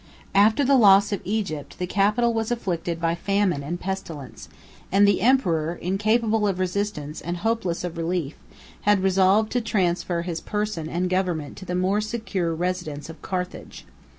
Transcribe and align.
After 0.33 0.63
the 0.63 0.77
loss 0.77 1.11
of 1.11 1.21
Egypt, 1.23 1.77
the 1.77 1.85
capital 1.85 2.33
was 2.33 2.49
afflicted 2.49 2.99
by 2.99 3.13
famine 3.13 3.61
and 3.61 3.79
pestilence; 3.79 4.49
and 4.91 5.07
the 5.07 5.21
emperor, 5.21 5.75
incapable 5.75 6.47
of 6.47 6.57
resistance, 6.57 7.21
and 7.21 7.37
hopeless 7.37 7.83
of 7.83 7.97
relief, 7.97 8.33
had 8.81 9.03
resolved 9.03 9.51
to 9.51 9.61
transfer 9.61 10.23
his 10.23 10.41
person 10.41 10.89
and 10.89 11.07
government 11.11 11.55
to 11.57 11.65
the 11.65 11.75
more 11.75 12.01
secure 12.01 12.55
residence 12.55 13.11
of 13.11 13.21
Carthage. 13.21 13.85